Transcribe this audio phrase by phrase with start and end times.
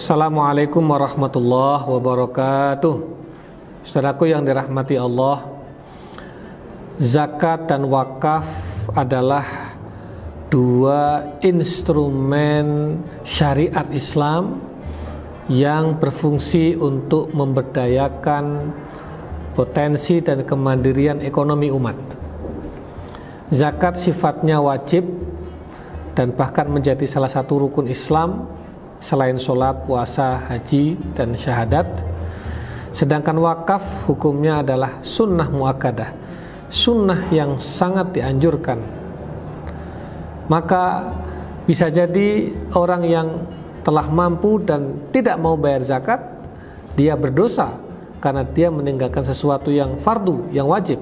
[0.00, 2.94] Assalamualaikum warahmatullahi wabarakatuh
[3.84, 5.44] Saudaraku yang dirahmati Allah
[6.96, 8.48] Zakat dan wakaf
[8.96, 9.44] adalah
[10.48, 12.96] dua instrumen
[13.28, 14.64] syariat Islam
[15.52, 18.72] yang berfungsi untuk memberdayakan
[19.52, 22.00] potensi dan kemandirian ekonomi umat.
[23.52, 25.04] Zakat sifatnya wajib
[26.16, 28.59] dan bahkan menjadi salah satu rukun Islam
[29.00, 31.88] selain sholat, puasa, haji, dan syahadat.
[32.92, 36.10] Sedangkan wakaf hukumnya adalah sunnah muakkadah,
[36.68, 38.78] sunnah yang sangat dianjurkan.
[40.50, 41.14] Maka
[41.64, 43.28] bisa jadi orang yang
[43.80, 46.20] telah mampu dan tidak mau bayar zakat,
[46.98, 47.78] dia berdosa
[48.20, 51.00] karena dia meninggalkan sesuatu yang fardu, yang wajib.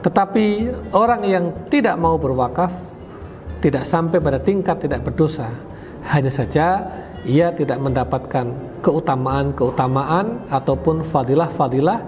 [0.00, 2.70] Tetapi orang yang tidak mau berwakaf
[3.58, 5.50] tidak sampai pada tingkat tidak berdosa
[6.08, 6.88] hanya saja
[7.28, 12.00] ia tidak mendapatkan keutamaan-keutamaan ataupun fadilah-fadilah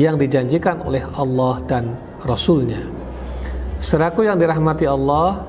[0.00, 2.80] yang dijanjikan oleh Allah dan Rasulnya.
[3.76, 5.44] Seraku yang dirahmati Allah,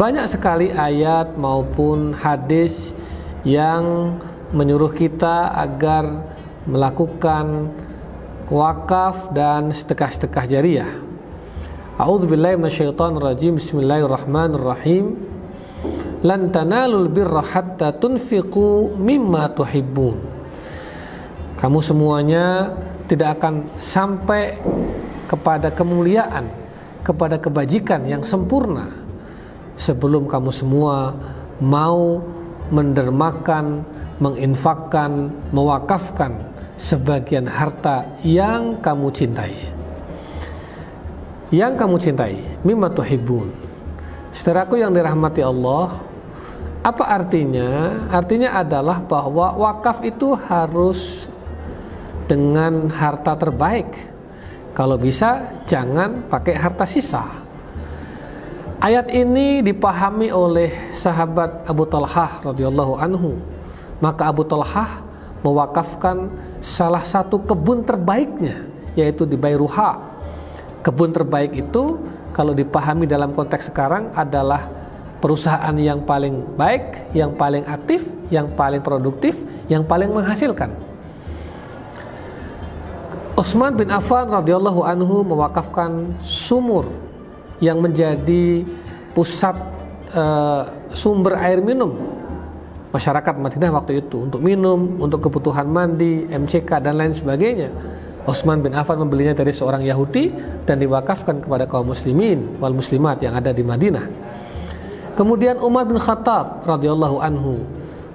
[0.00, 2.94] banyak sekali ayat maupun hadis
[3.44, 4.16] yang
[4.56, 6.24] menyuruh kita agar
[6.64, 7.68] melakukan
[8.48, 10.88] wakaf dan sedekah-sedekah jariah.
[12.00, 12.56] A'udzubillahi.
[12.56, 15.31] Bismillahirrahmanirrahim
[16.22, 20.18] lan tanalul birra hatta tunfiqu mimma tuhibbun.
[21.58, 22.74] Kamu semuanya
[23.06, 24.58] tidak akan sampai
[25.26, 26.46] kepada kemuliaan,
[27.02, 28.90] kepada kebajikan yang sempurna
[29.78, 31.14] sebelum kamu semua
[31.62, 32.22] mau
[32.70, 33.82] mendermakan,
[34.22, 36.34] menginfakkan, mewakafkan
[36.78, 39.54] sebagian harta yang kamu cintai.
[41.52, 43.52] Yang kamu cintai, mimma tuhibbun.
[44.32, 46.00] Saudaraku yang dirahmati Allah,
[46.82, 48.02] apa artinya?
[48.10, 51.30] Artinya adalah bahwa wakaf itu harus
[52.26, 53.86] dengan harta terbaik.
[54.74, 57.22] Kalau bisa jangan pakai harta sisa.
[58.82, 63.38] Ayat ini dipahami oleh sahabat Abu Talhah radhiyallahu anhu.
[64.02, 65.06] Maka Abu Talhah
[65.46, 68.66] mewakafkan salah satu kebun terbaiknya
[68.98, 70.02] yaitu di Bayruha.
[70.82, 72.02] Kebun terbaik itu
[72.34, 74.81] kalau dipahami dalam konteks sekarang adalah
[75.22, 78.02] perusahaan yang paling baik, yang paling aktif,
[78.34, 79.38] yang paling produktif,
[79.70, 80.74] yang paling menghasilkan.
[83.38, 86.90] Utsman bin Affan radhiyallahu anhu mewakafkan sumur
[87.62, 88.66] yang menjadi
[89.14, 89.54] pusat
[90.12, 91.96] uh, sumber air minum
[92.92, 97.72] masyarakat Madinah waktu itu untuk minum, untuk kebutuhan mandi, MCK dan lain sebagainya.
[98.22, 100.30] Utsman bin Affan membelinya dari seorang Yahudi
[100.62, 104.06] dan diwakafkan kepada kaum muslimin wal muslimat yang ada di Madinah.
[105.12, 107.60] Kemudian Umar bin Khattab radhiyallahu anhu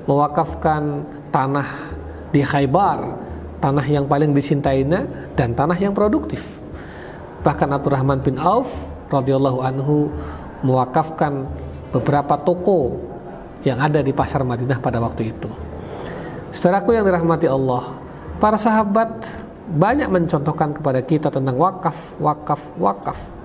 [0.10, 1.94] mewakafkan tanah
[2.34, 3.14] di Khaybar,
[3.62, 6.42] tanah yang paling dicintainya dan tanah yang produktif.
[7.46, 10.10] Bahkan Abdurrahman bin Auf radhiyallahu anhu
[10.66, 11.46] mewakafkan
[11.94, 12.98] beberapa toko
[13.62, 15.50] yang ada di pasar Madinah pada waktu itu.
[16.50, 17.94] Saudaraku yang dirahmati Allah,
[18.42, 19.22] para sahabat
[19.70, 23.37] banyak mencontohkan kepada kita tentang wakaf, wakaf, wakaf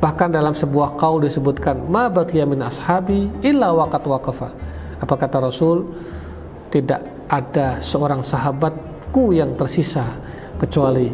[0.00, 4.48] Bahkan dalam sebuah kaul disebutkan ma baqiya min ashabi illa waqat waqafa.
[4.96, 5.84] Apa kata Rasul?
[6.72, 10.16] Tidak ada seorang sahabatku yang tersisa
[10.56, 11.12] kecuali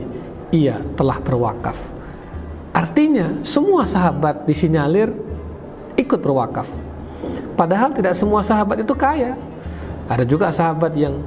[0.54, 1.74] ia telah berwakaf.
[2.70, 5.10] Artinya semua sahabat disinyalir
[5.98, 6.68] ikut berwakaf.
[7.58, 9.34] Padahal tidak semua sahabat itu kaya.
[10.06, 11.18] Ada juga sahabat yang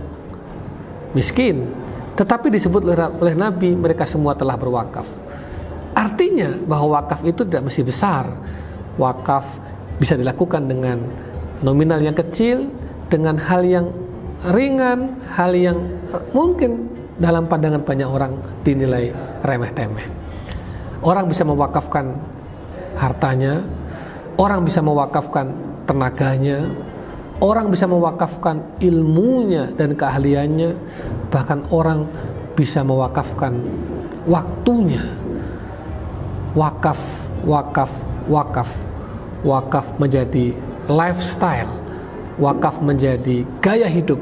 [1.11, 1.67] miskin,
[2.15, 2.85] tetapi disebut
[3.19, 5.18] oleh Nabi mereka semua telah berwakaf.
[5.93, 8.25] Artinya bahwa wakaf itu tidak mesti besar.
[8.99, 9.45] Wakaf
[9.97, 11.01] bisa dilakukan dengan
[11.65, 12.71] nominal yang kecil,
[13.11, 13.91] dengan hal yang
[14.53, 15.77] ringan, hal yang
[16.13, 16.87] eh, mungkin
[17.19, 18.33] dalam pandangan banyak orang
[18.63, 19.11] dinilai
[19.43, 20.07] remeh-temeh.
[21.03, 22.15] Orang bisa mewakafkan
[22.95, 23.63] hartanya,
[24.39, 25.51] orang bisa mewakafkan
[25.83, 26.63] tenaganya,
[27.43, 30.75] orang bisa mewakafkan ilmunya dan keahliannya,
[31.31, 32.07] bahkan orang
[32.55, 33.55] bisa mewakafkan
[34.27, 35.03] waktunya
[36.55, 36.99] wakaf,
[37.45, 37.91] wakaf,
[38.29, 38.69] wakaf.
[39.39, 40.51] Wakaf menjadi
[40.91, 41.71] lifestyle,
[42.35, 44.19] wakaf menjadi gaya hidup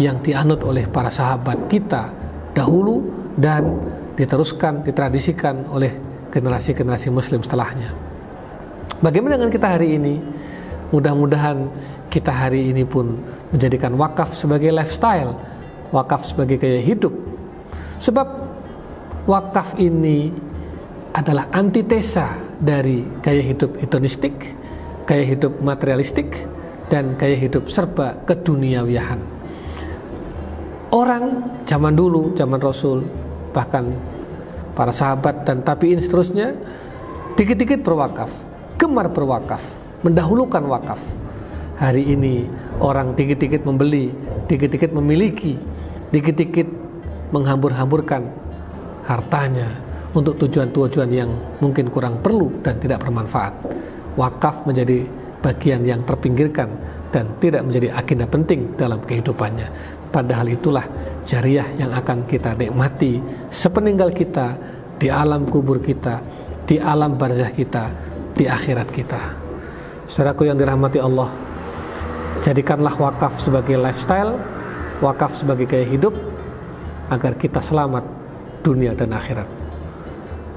[0.00, 2.08] yang dianut oleh para sahabat kita
[2.56, 3.04] dahulu
[3.36, 3.76] dan
[4.16, 5.92] diteruskan, ditradisikan oleh
[6.32, 7.92] generasi-generasi muslim setelahnya.
[9.04, 10.16] Bagaimana dengan kita hari ini?
[10.96, 11.68] Mudah-mudahan
[12.08, 13.20] kita hari ini pun
[13.52, 15.36] menjadikan wakaf sebagai lifestyle,
[15.92, 17.12] wakaf sebagai gaya hidup.
[18.00, 18.26] Sebab
[19.28, 20.32] wakaf ini
[21.12, 24.34] adalah antitesa dari gaya hidup hedonistik,
[25.08, 26.34] gaya hidup materialistik,
[26.88, 29.20] dan gaya hidup serba keduniawiahan.
[30.88, 33.04] Orang zaman dulu, zaman Rasul,
[33.52, 33.92] bahkan
[34.72, 36.56] para sahabat dan tabiin seterusnya,
[37.36, 38.32] dikit-dikit berwakaf,
[38.80, 39.60] gemar berwakaf,
[40.00, 41.00] mendahulukan wakaf.
[41.78, 42.48] Hari ini
[42.82, 44.10] orang dikit-dikit membeli,
[44.48, 45.54] dikit-dikit memiliki,
[46.10, 46.66] dikit-dikit
[47.30, 48.24] menghambur-hamburkan
[49.04, 53.52] hartanya untuk tujuan-tujuan yang mungkin kurang perlu dan tidak bermanfaat.
[54.16, 55.04] Wakaf menjadi
[55.44, 56.68] bagian yang terpinggirkan
[57.14, 59.68] dan tidak menjadi agenda penting dalam kehidupannya.
[60.08, 60.84] Padahal itulah
[61.28, 63.20] jariah yang akan kita nikmati
[63.52, 64.56] sepeninggal kita
[64.96, 66.24] di alam kubur kita,
[66.64, 67.92] di alam barzah kita,
[68.34, 69.20] di akhirat kita.
[70.08, 71.28] Saudaraku yang dirahmati Allah,
[72.40, 74.40] jadikanlah wakaf sebagai lifestyle,
[75.04, 76.16] wakaf sebagai gaya hidup
[77.12, 78.04] agar kita selamat
[78.64, 79.57] dunia dan akhirat.